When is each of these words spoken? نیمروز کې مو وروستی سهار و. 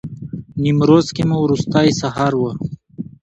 نیمروز 0.61 1.07
کې 1.15 1.23
مو 1.29 1.37
وروستی 1.41 1.87
سهار 1.99 2.33
و. 2.37 2.43